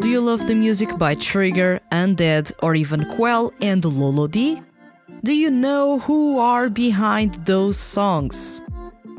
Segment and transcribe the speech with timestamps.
[0.00, 4.62] Do you love the music by Trigger, Undead, or even Quell and Lolo D?
[5.24, 8.60] Do you know who are behind those songs?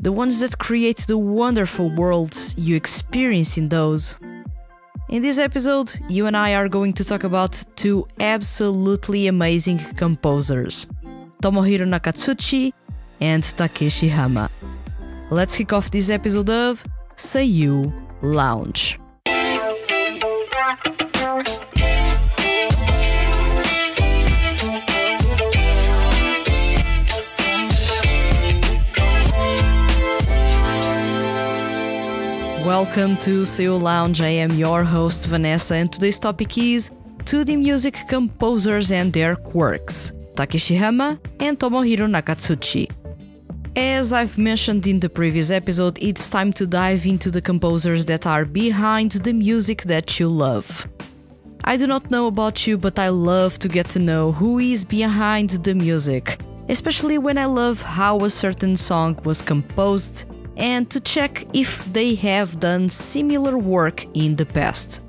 [0.00, 4.18] The ones that create the wonderful worlds you experience in those.
[5.10, 10.86] In this episode, you and I are going to talk about two absolutely amazing composers
[11.42, 12.72] Tomohiro Nakatsuchi
[13.20, 14.50] and Takeshi Hama.
[15.30, 16.82] Let's kick off this episode of
[17.16, 18.98] Seiyu Lounge.
[32.80, 34.20] Welcome to Seiyu Lounge.
[34.20, 36.92] I am your host Vanessa, and today's topic is
[37.24, 42.88] 2D music composers and their quirks Takeshi Hama and Tomohiro Nakatsuchi.
[43.74, 48.28] As I've mentioned in the previous episode, it's time to dive into the composers that
[48.28, 50.86] are behind the music that you love.
[51.64, 54.84] I do not know about you, but I love to get to know who is
[54.84, 60.26] behind the music, especially when I love how a certain song was composed
[60.58, 65.02] and to check if they have done similar work in the past.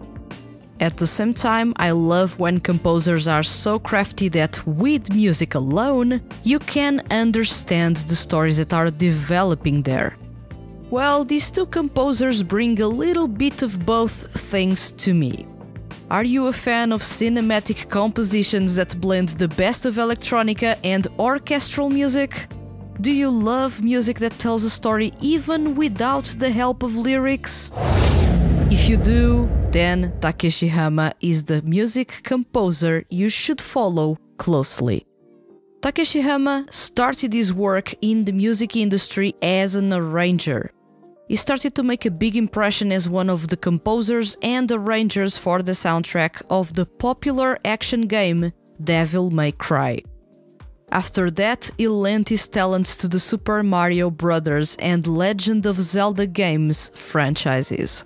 [0.79, 6.21] At the same time, I love when composers are so crafty that with music alone,
[6.45, 10.15] you can understand the stories that are developing there.
[10.89, 15.45] Well, these two composers bring a little bit of both things to me.
[16.09, 21.89] Are you a fan of cinematic compositions that blend the best of electronica and orchestral
[21.89, 22.47] music?
[23.01, 27.71] Do you love music that tells a story even without the help of lyrics?
[28.69, 35.05] If you do, then Takeshi Hama is the music composer you should follow closely.
[35.81, 40.71] Takeshi Hama started his work in the music industry as an arranger.
[41.29, 45.61] He started to make a big impression as one of the composers and arrangers for
[45.61, 48.51] the soundtrack of the popular action game
[48.83, 50.01] Devil May Cry.
[50.91, 54.75] After that, he lent his talents to the Super Mario Bros.
[54.79, 58.05] and Legend of Zelda games franchises.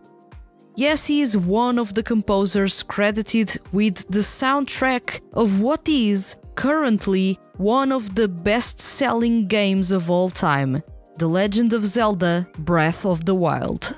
[0.75, 7.39] Yes, he is one of the composers credited with the soundtrack of what is currently
[7.57, 10.81] one of the best selling games of all time
[11.19, 13.95] The Legend of Zelda Breath of the Wild.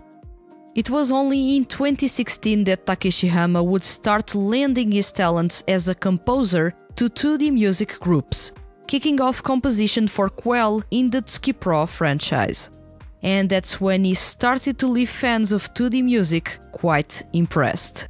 [0.76, 5.96] It was only in 2016 that Takeshi Hama would start lending his talents as a
[5.96, 8.52] composer to 2D music groups,
[8.88, 12.70] kicking off composition for Quell in the Tsuki Pro franchise.
[13.24, 18.08] And that's when he started to leave fans of 2D music quite impressed.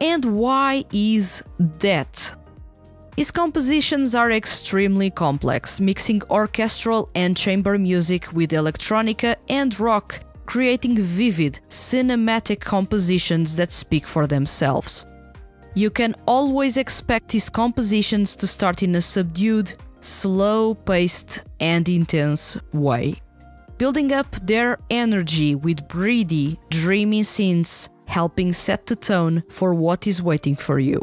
[0.00, 2.34] And why is that?
[3.16, 10.96] His compositions are extremely complex, mixing orchestral and chamber music with electronica and rock, creating
[10.98, 15.04] vivid, cinematic compositions that speak for themselves.
[15.74, 22.56] You can always expect his compositions to start in a subdued, slow paced, and intense
[22.72, 23.20] way.
[23.78, 30.22] Building up their energy with breathy, dreamy scenes, helping set the tone for what is
[30.22, 31.00] waiting for you.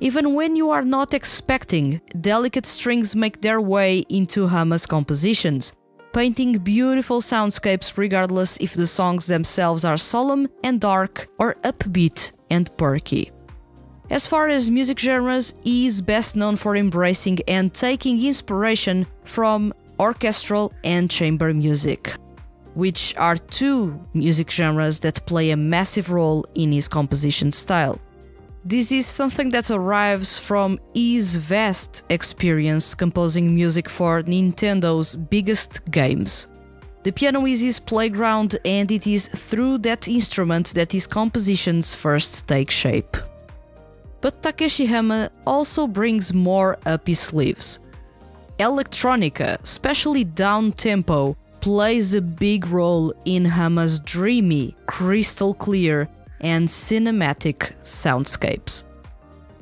[0.00, 5.74] Even when you are not expecting, delicate strings make their way into Hama's compositions,
[6.12, 12.76] painting beautiful soundscapes regardless if the songs themselves are solemn and dark or upbeat and
[12.76, 13.30] perky.
[14.10, 19.72] As far as music genres, he is best known for embracing and taking inspiration from
[19.98, 22.14] orchestral and chamber music,
[22.74, 27.98] which are two music genres that play a massive role in his composition style.
[28.64, 36.46] This is something that arrives from his vast experience composing music for Nintendo's biggest games.
[37.02, 42.46] The piano is his playground, and it is through that instrument that his compositions first
[42.46, 43.16] take shape.
[44.22, 47.80] But Takeshi Hama also brings more up his sleeves.
[48.58, 56.08] Electronica, especially down tempo, plays a big role in Hama's dreamy, crystal clear,
[56.40, 58.84] and cinematic soundscapes.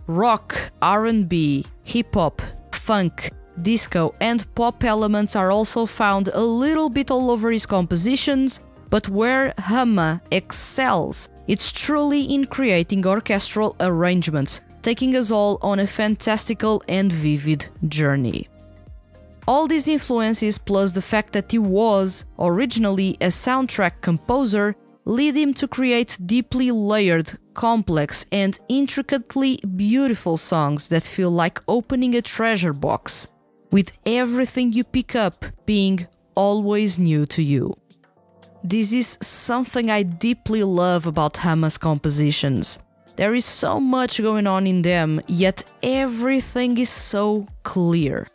[0.06, 2.42] Rock, R&B, hip hop,
[2.72, 3.30] funk,
[3.62, 9.08] disco, and pop elements are also found a little bit all over his compositions, but
[9.08, 16.80] where Hama excels it's truly in creating orchestral arrangements, taking us all on a fantastical
[16.88, 18.48] and vivid journey.
[19.48, 24.76] All these influences, plus the fact that he was originally a soundtrack composer,
[25.06, 32.14] lead him to create deeply layered, complex, and intricately beautiful songs that feel like opening
[32.14, 33.26] a treasure box,
[33.72, 36.06] with everything you pick up being
[36.36, 37.74] always new to you.
[38.62, 42.78] This is something I deeply love about Hama's compositions.
[43.16, 48.26] There is so much going on in them, yet everything is so clear.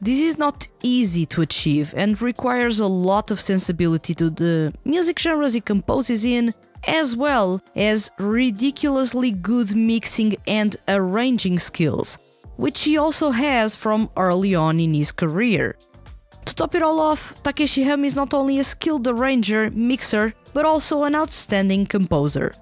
[0.00, 5.18] This is not easy to achieve and requires a lot of sensibility to the music
[5.18, 6.54] genres he composes in,
[6.86, 12.16] as well as ridiculously good mixing and arranging skills,
[12.56, 15.76] which he also has from early on in his career.
[16.50, 20.64] To top it all off, Takeshi Hama is not only a skilled arranger, mixer, but
[20.64, 22.56] also an outstanding composer.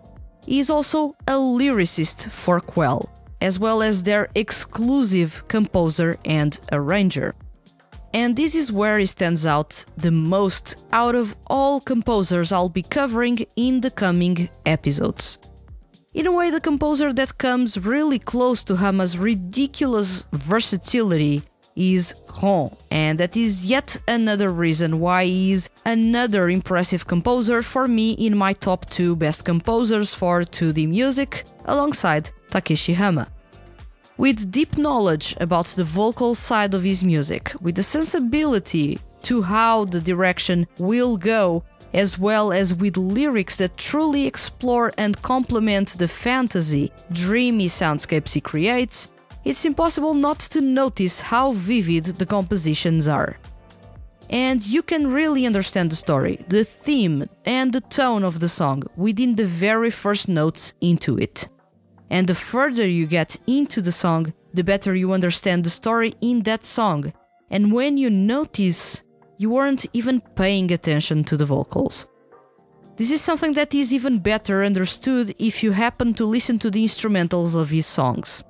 [0.45, 3.09] He is also a lyricist for Quell,
[3.41, 7.35] as well as their exclusive composer and arranger.
[8.13, 12.83] And this is where he stands out the most out of all composers I'll be
[12.83, 15.39] covering in the coming episodes.
[16.13, 21.43] In a way, the composer that comes really close to Hama's ridiculous versatility
[21.79, 27.87] is Ron, and that is yet another reason why he is another impressive composer for
[27.87, 33.29] me in my top 2 best composers for 2D music, alongside Takeshi Hama.
[34.17, 39.85] With deep knowledge about the vocal side of his music, with a sensibility to how
[39.85, 41.63] the direction will go,
[41.95, 48.41] as well as with lyrics that truly explore and complement the fantasy, dreamy soundscapes he
[48.41, 49.09] creates,
[49.45, 53.39] it's impossible not to notice how vivid the compositions are.
[54.31, 58.83] And you can really understand the story, the theme, and the tone of the song
[58.97, 61.49] within the very first notes into it.
[62.11, 66.43] And the further you get into the song, the better you understand the story in
[66.43, 67.13] that song.
[67.51, 69.03] And when you notice,
[69.39, 72.07] you weren't even paying attention to the vocals.
[72.97, 76.85] This is something that is even better understood if you happen to listen to the
[76.85, 78.43] instrumentals of his songs.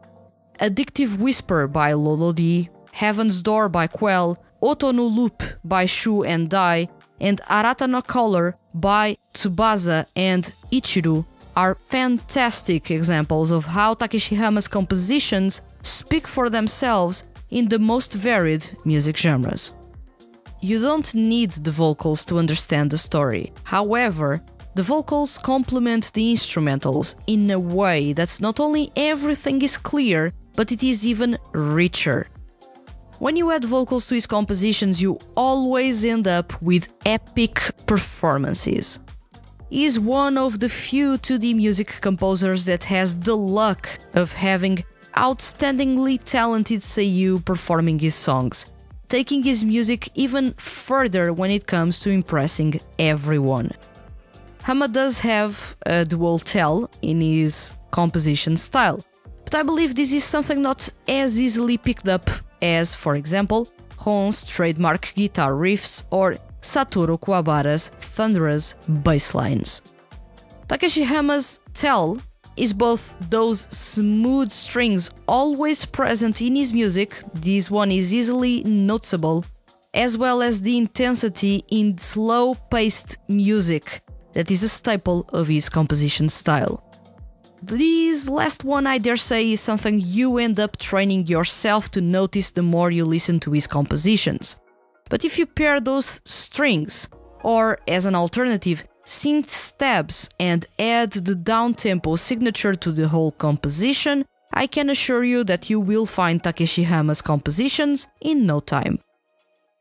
[0.61, 6.89] Addictive Whisper by Lolodi, Heaven's Door by Quell, Oto no Loop by Shu and Dai,
[7.21, 11.25] and Arata no Color by Tsubasa and Ichiru
[11.55, 18.77] are fantastic examples of how Takeshi Hama's compositions speak for themselves in the most varied
[18.85, 19.73] music genres.
[20.61, 23.53] You don't need the vocals to understand the story.
[23.63, 24.43] However,
[24.75, 30.73] the vocals complement the instrumentals in a way that not only everything is clear, but
[30.73, 32.27] it is even richer.
[33.21, 37.55] When you add vocals to his compositions, you always end up with epic
[37.87, 38.99] performances.
[39.71, 44.85] He is one of the few 2D music composers that has the luck of having
[45.17, 48.67] outstandingly talented seiyuu performing his songs,
[49.09, 53.71] taking his music even further when it comes to impressing everyone.
[54.65, 59.05] Hama does have a dual tell in his composition style,
[59.51, 62.29] but I believe this is something not as easily picked up
[62.61, 63.67] as, for example,
[64.05, 69.81] Ron's trademark guitar riffs or Satoru Kuwabara's thunderous bass lines.
[70.69, 72.21] Takeshi Hama's tell
[72.59, 79.47] is both those smooth strings always present in his music, this one is easily noticeable,
[79.95, 84.03] as well as the intensity in slow paced music
[84.35, 86.88] that is a staple of his composition style.
[87.61, 92.53] This last one, I dare say, is something you end up training yourself to notice
[92.53, 94.57] the more you listen to his compositions.
[95.11, 97.09] But if you pair those strings,
[97.43, 104.25] or as an alternative, synth stabs and add the downtempo signature to the whole composition,
[104.53, 109.01] I can assure you that you will find Takeshi Hama's compositions in no time.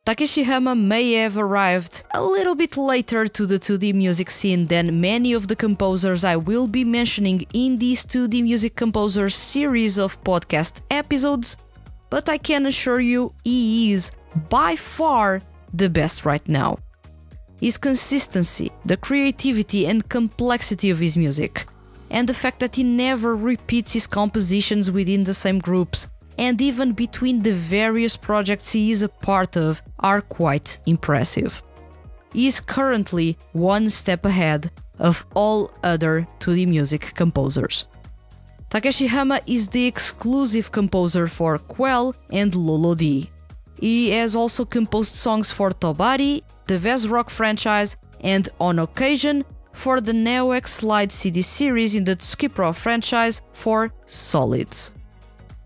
[0.07, 5.01] Takeshi Hama may have arrived a little bit later to the 2D music scene than
[5.01, 10.23] many of the composers I will be mentioning in this 2D music composers series of
[10.23, 11.57] podcast episodes,
[12.09, 14.11] but I can assure you he is
[14.47, 15.41] by far
[15.73, 16.79] the best right now.
[17.59, 21.65] His consistency, the creativity and complexity of his music,
[22.09, 26.07] and the fact that he never repeats his compositions within the same groups
[26.38, 31.63] and even between the various projects he is a part of are quite impressive.
[32.34, 37.86] He is currently one step ahead of all other 2D music composers.
[38.70, 43.29] Takeshi Hama is the exclusive composer for Quell and Lolodi.
[43.79, 50.13] He has also composed songs for Tobari, the VAZZROCK franchise, and on occasion for the
[50.13, 54.91] Neo-X Slide CD series in the Tsukipro franchise for Solids.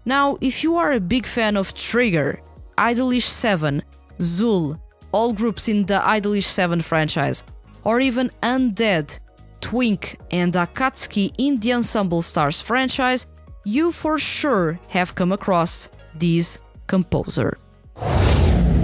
[0.06, 2.42] Now, if you are a big fan of Trigger,
[2.78, 3.84] Idolish 7,
[4.22, 4.82] ZOOL,
[5.12, 7.44] all groups in the Idolish 7 franchise,
[7.84, 9.20] or even Undead,
[9.62, 13.28] 2wink, and Akatsuki in the Ensemble Stars franchise,
[13.64, 17.58] you for sure have come across this composer.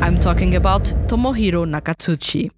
[0.01, 2.51] I'm talking about Tomohiro Nakatsuchi.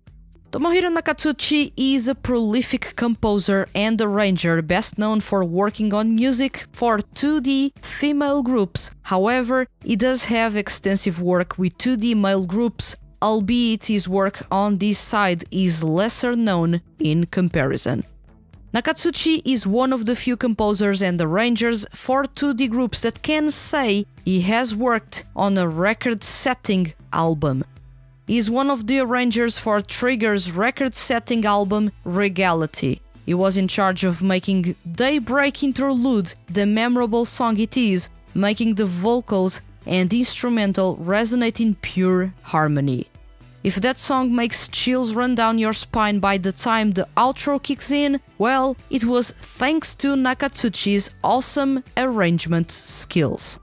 [0.51, 6.97] Tomohiro Nakatsuchi is a prolific composer and arranger best known for working on music for
[6.97, 8.89] 2D female groups.
[9.03, 14.97] However, he does have extensive work with 2D male groups, albeit his work on this
[14.97, 18.03] side is lesser known in comparison.
[18.73, 24.03] Nakatsuchi is one of the few composers and arrangers for 2D groups that can say
[24.25, 27.63] he has worked on a record setting album
[28.37, 33.01] is one of the arrangers for Trigger's record setting album Regality.
[33.25, 38.85] He was in charge of making Daybreak Interlude the memorable song it is, making the
[38.85, 43.07] vocals and instrumental resonate in pure harmony.
[43.63, 47.91] If that song makes chills run down your spine by the time the outro kicks
[47.91, 53.59] in, well, it was thanks to Nakatsuchi's awesome arrangement skills.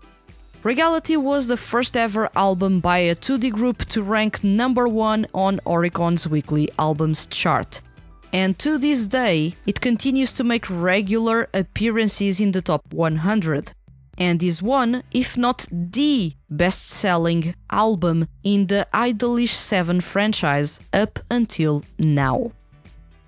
[0.66, 5.60] Regality was the first ever album by a 2D group to rank number one on
[5.64, 7.80] Oricon's weekly albums chart.
[8.32, 13.74] And to this day, it continues to make regular appearances in the top 100
[14.18, 21.20] and is one, if not the best selling album in the Idolish 7 franchise up
[21.30, 22.50] until now.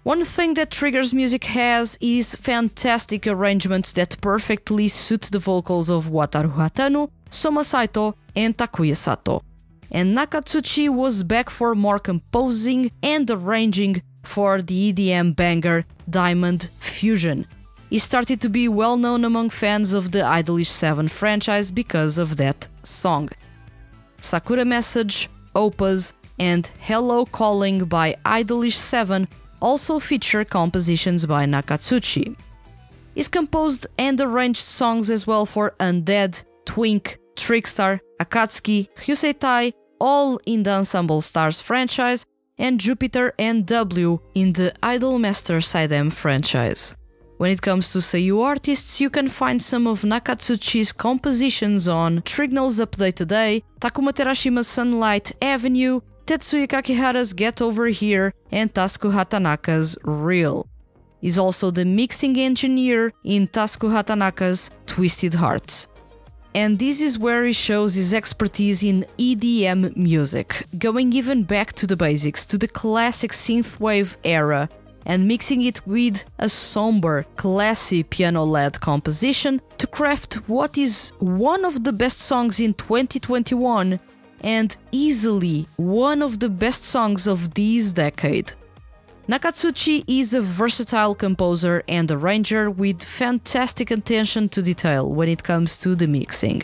[0.09, 6.07] One thing that Trigger's music has is fantastic arrangements that perfectly suit the vocals of
[6.07, 9.43] Wataru Hatano Soma Saito, and Takuya Sato.
[9.91, 17.47] And Nakatsuchi was back for more composing and arranging for the EDM banger Diamond Fusion.
[17.91, 22.37] He started to be well known among fans of the Idolish 7 franchise because of
[22.37, 23.31] that song.
[24.21, 29.27] Sakura Message, Opus, and Hello Calling by Idolish 7
[29.61, 32.37] also feature compositions by Nakatsuchi.
[33.15, 40.63] He's composed and arranged songs as well for Undead, 2wink, Trickstar, Akatsuki, Ryuseitai, all in
[40.63, 42.25] the Ensemble Stars franchise,
[42.59, 46.95] and Jupiter and W in the Idolmaster Side M franchise.
[47.39, 52.81] When it comes to Seiyu artists, you can find some of Nakatsuchi's compositions on Trignal's
[52.81, 60.67] Update Today, Takuma Terashima's Sunlight Avenue, Tetsuya Kakihara's Get Over Here, and Tasuku Hatanaka's Real.
[61.21, 65.87] He's also the mixing engineer in Tasuku Hatanaka's Twisted Hearts
[66.61, 71.87] and this is where he shows his expertise in EDM music, going even back to
[71.87, 74.69] the basics, to the classic synthwave era,
[75.07, 81.65] and mixing it with a somber, classy piano led composition to craft what is one
[81.65, 84.01] of the best songs in 2021
[84.41, 88.53] and easily one of the best songs of this decade.
[89.29, 95.77] Nakatsuchi is a versatile composer and arranger with fantastic attention to detail when it comes
[95.77, 96.63] to the mixing.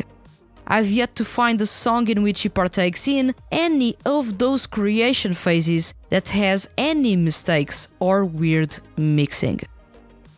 [0.67, 5.35] I've yet to find a song in which he partakes in any of those creation
[5.35, 9.61] phases that has any mistakes or weird mixing.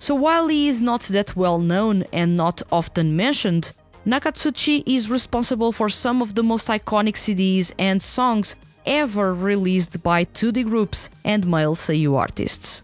[0.01, 3.71] So while he is not that well known and not often mentioned,
[4.05, 8.57] Nakatsuchi is responsible for some of the most iconic CDs and songs
[8.87, 12.83] ever released by 2D groups and male Seiyu artists.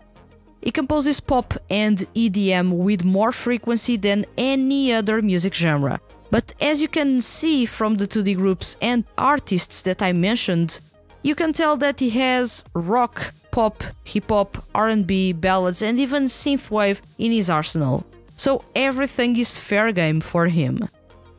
[0.60, 6.00] He composes pop and EDM with more frequency than any other music genre.
[6.30, 10.80] But as you can see from the 2D groups and artists that I mentioned,
[11.22, 17.00] you can tell that he has rock, pop, hip hop, R&B, ballads and even synthwave
[17.18, 18.06] in his arsenal.
[18.36, 20.88] So everything is fair game for him.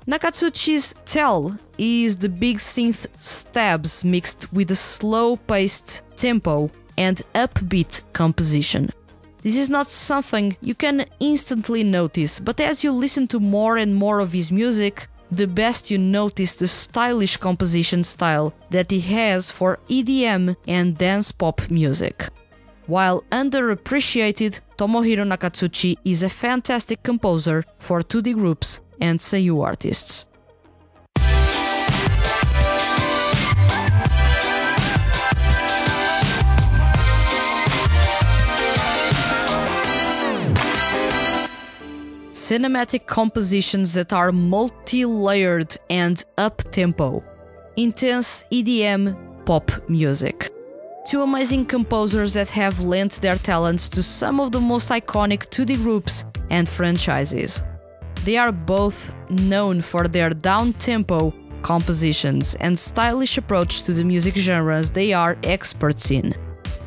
[0.08, 8.04] Nakatsuchi's Tell is the big synth stabs mixed with a slow paced tempo and upbeat
[8.14, 8.90] composition.
[9.42, 13.94] This is not something you can instantly notice, but as you listen to more and
[13.94, 19.52] more of his music, the best you notice the stylish composition style that he has
[19.52, 22.30] for EDM and dance pop music.
[22.86, 30.26] While underappreciated, Tomohiro Nakatsuchi is a fantastic composer for 2D groups and Seiyu artists.
[42.44, 47.24] Cinematic compositions that are multi layered and up tempo.
[47.78, 50.50] Intense EDM pop music.
[51.08, 55.78] Two amazing composers that have lent their talents to some of the most iconic 2D
[55.78, 57.64] groups and franchises.
[58.26, 64.92] They are both known for their down-tempo compositions and stylish approach to the music genres
[64.92, 66.36] they are experts in.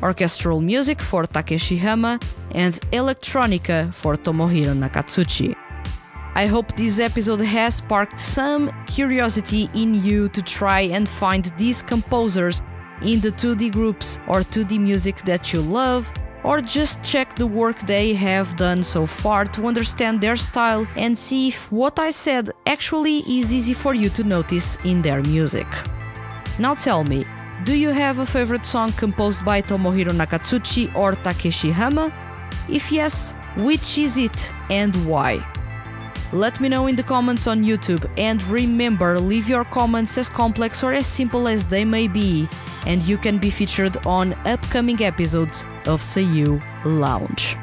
[0.03, 2.19] Orchestral music for Takeshi Hama
[2.57, 5.55] and electronica for Tomohiro Nakatsuchi.
[6.35, 11.81] I hope this episode has sparked some curiosity in you to try and find these
[11.83, 12.61] composers
[13.03, 16.11] in the 2D groups or 2D music that you love,
[16.43, 21.17] or just check the work they have done so far to understand their style and
[21.17, 25.67] see if what I said actually is easy for you to notice in their music.
[26.57, 27.25] Now tell me,
[27.65, 32.11] do you have a favorite song composed by Tomohiro Nakatsuchi or Takeshi Hama?
[32.69, 35.45] If yes, which is it and why?
[36.33, 40.83] Let me know in the comments on YouTube and remember, leave your comments as complex
[40.83, 42.49] or as simple as they may be,
[42.85, 47.55] and you can be featured on upcoming episodes of Seiyu Lounge.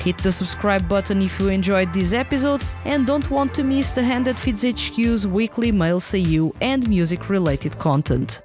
[0.00, 4.02] Hit the subscribe button if you enjoyed this episode and don't want to miss the
[4.02, 8.42] Hand That Feeds HQ's weekly male Seiyu and music related content.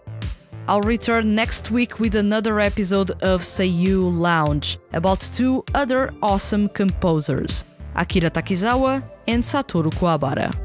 [0.67, 7.65] I'll return next week with another episode of Seiyu Lounge about two other awesome composers,
[7.96, 10.55] Akira Takizawa and Satoru Kuwabara.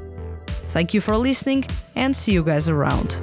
[0.71, 1.65] Thank you for listening
[1.97, 3.21] and see you guys around.